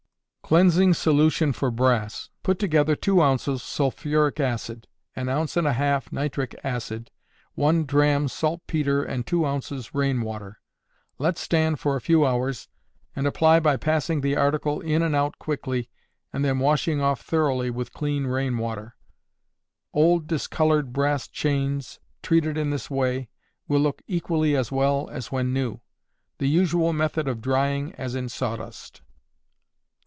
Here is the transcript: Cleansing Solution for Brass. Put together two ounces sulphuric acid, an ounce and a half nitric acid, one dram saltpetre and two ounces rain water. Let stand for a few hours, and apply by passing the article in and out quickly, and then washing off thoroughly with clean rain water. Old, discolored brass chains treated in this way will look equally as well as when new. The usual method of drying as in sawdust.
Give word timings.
Cleansing 0.43 0.95
Solution 0.95 1.53
for 1.53 1.71
Brass. 1.71 2.27
Put 2.43 2.59
together 2.59 2.93
two 2.93 3.21
ounces 3.21 3.63
sulphuric 3.63 4.41
acid, 4.41 4.85
an 5.15 5.29
ounce 5.29 5.55
and 5.55 5.65
a 5.65 5.71
half 5.71 6.11
nitric 6.11 6.53
acid, 6.61 7.09
one 7.55 7.85
dram 7.85 8.27
saltpetre 8.27 9.01
and 9.01 9.25
two 9.25 9.45
ounces 9.45 9.95
rain 9.95 10.19
water. 10.23 10.59
Let 11.17 11.37
stand 11.37 11.79
for 11.79 11.95
a 11.95 12.01
few 12.01 12.25
hours, 12.25 12.67
and 13.15 13.25
apply 13.25 13.61
by 13.61 13.77
passing 13.77 14.19
the 14.19 14.35
article 14.35 14.81
in 14.81 15.01
and 15.01 15.15
out 15.15 15.39
quickly, 15.39 15.89
and 16.33 16.43
then 16.43 16.59
washing 16.59 16.99
off 16.99 17.21
thoroughly 17.21 17.69
with 17.69 17.93
clean 17.93 18.27
rain 18.27 18.57
water. 18.57 18.97
Old, 19.93 20.27
discolored 20.27 20.91
brass 20.91 21.29
chains 21.29 22.01
treated 22.21 22.57
in 22.57 22.71
this 22.71 22.89
way 22.91 23.29
will 23.69 23.79
look 23.79 24.01
equally 24.05 24.57
as 24.57 24.69
well 24.69 25.07
as 25.13 25.31
when 25.31 25.53
new. 25.53 25.79
The 26.39 26.49
usual 26.49 26.91
method 26.91 27.29
of 27.29 27.39
drying 27.39 27.93
as 27.95 28.15
in 28.15 28.27
sawdust. 28.27 29.01